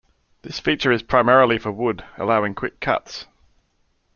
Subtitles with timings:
[0.41, 3.27] This feature is primarily for wood, allowing quick cuts.